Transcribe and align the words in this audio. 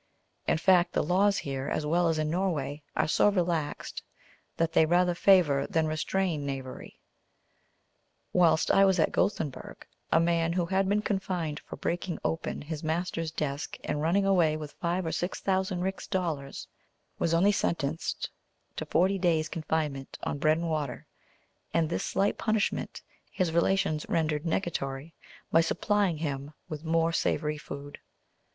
In 0.47 0.57
fact, 0.57 0.93
the 0.93 1.03
laws 1.03 1.37
here, 1.37 1.67
as 1.67 1.85
well 1.85 2.07
as 2.07 2.17
in 2.17 2.31
Norway, 2.31 2.81
are 2.95 3.07
so 3.07 3.29
relaxed 3.29 4.01
that 4.57 4.73
they 4.73 4.87
rather 4.87 5.13
favour 5.13 5.67
than 5.67 5.85
restrain 5.85 6.43
knavery. 6.43 6.99
Whilst 8.33 8.71
I 8.71 8.83
was 8.83 8.97
at 8.97 9.11
Gothenburg, 9.11 9.85
a 10.11 10.19
man 10.19 10.53
who 10.53 10.65
had 10.65 10.89
been 10.89 11.03
confined 11.03 11.59
for 11.59 11.75
breaking 11.75 12.17
open 12.25 12.63
his 12.63 12.83
master's 12.83 13.29
desk 13.29 13.77
and 13.83 14.01
running 14.01 14.25
away 14.25 14.57
with 14.57 14.71
five 14.81 15.05
or 15.05 15.11
six 15.11 15.39
thousand 15.39 15.81
rix 15.81 16.07
dollars, 16.07 16.67
was 17.19 17.35
only 17.35 17.51
sentenced 17.51 18.31
to 18.77 18.87
forty 18.87 19.19
days' 19.19 19.49
confinement 19.49 20.17
on 20.23 20.39
bread 20.39 20.57
and 20.57 20.67
water; 20.67 21.05
and 21.75 21.91
this 21.91 22.03
slight 22.03 22.39
punishment 22.39 23.03
his 23.29 23.51
relations 23.53 24.07
rendered 24.09 24.47
nugatory 24.47 25.13
by 25.51 25.61
supplying 25.61 26.17
him 26.17 26.53
with 26.69 26.83
more 26.83 27.11
savoury 27.13 27.59
food. 27.59 27.99